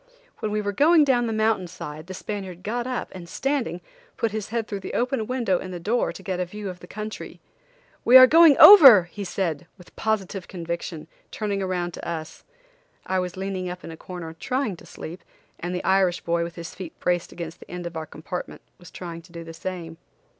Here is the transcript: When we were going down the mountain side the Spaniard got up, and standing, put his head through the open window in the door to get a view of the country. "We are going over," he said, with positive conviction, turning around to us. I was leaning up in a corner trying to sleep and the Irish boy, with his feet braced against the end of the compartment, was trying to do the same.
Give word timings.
When 0.39 0.49
we 0.51 0.61
were 0.61 0.71
going 0.71 1.03
down 1.03 1.27
the 1.27 1.31
mountain 1.31 1.67
side 1.67 2.07
the 2.07 2.15
Spaniard 2.15 2.63
got 2.63 2.87
up, 2.87 3.09
and 3.11 3.29
standing, 3.29 3.81
put 4.17 4.31
his 4.31 4.47
head 4.49 4.67
through 4.67 4.79
the 4.79 4.95
open 4.95 5.27
window 5.27 5.59
in 5.59 5.69
the 5.69 5.79
door 5.79 6.11
to 6.11 6.23
get 6.23 6.39
a 6.39 6.45
view 6.45 6.69
of 6.69 6.79
the 6.79 6.87
country. 6.87 7.39
"We 8.03 8.17
are 8.17 8.25
going 8.25 8.57
over," 8.57 9.03
he 9.03 9.23
said, 9.23 9.67
with 9.77 9.95
positive 9.95 10.47
conviction, 10.47 11.07
turning 11.29 11.61
around 11.61 11.91
to 11.93 12.07
us. 12.07 12.43
I 13.05 13.19
was 13.19 13.37
leaning 13.37 13.69
up 13.69 13.83
in 13.83 13.91
a 13.91 13.95
corner 13.95 14.33
trying 14.33 14.75
to 14.77 14.87
sleep 14.87 15.23
and 15.59 15.75
the 15.75 15.83
Irish 15.83 16.21
boy, 16.21 16.41
with 16.43 16.55
his 16.55 16.73
feet 16.73 16.99
braced 16.99 17.31
against 17.31 17.59
the 17.59 17.69
end 17.69 17.85
of 17.85 17.93
the 17.93 18.03
compartment, 18.07 18.61
was 18.79 18.89
trying 18.89 19.21
to 19.21 19.31
do 19.31 19.43
the 19.43 19.53
same. 19.53 19.97